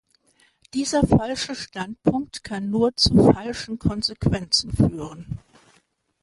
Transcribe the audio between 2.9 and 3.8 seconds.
zu falschen